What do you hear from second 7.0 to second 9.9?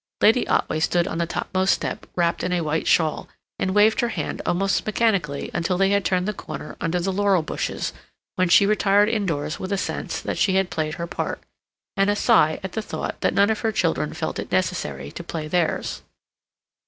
laurel bushes, when she retired indoors with a